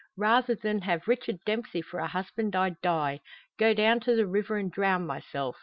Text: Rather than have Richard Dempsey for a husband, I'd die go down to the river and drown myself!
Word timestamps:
Rather 0.17 0.55
than 0.55 0.79
have 0.81 1.07
Richard 1.07 1.37
Dempsey 1.45 1.79
for 1.79 1.99
a 1.99 2.07
husband, 2.07 2.55
I'd 2.55 2.81
die 2.81 3.19
go 3.59 3.75
down 3.75 3.99
to 3.99 4.15
the 4.15 4.25
river 4.25 4.57
and 4.57 4.71
drown 4.71 5.05
myself! 5.05 5.57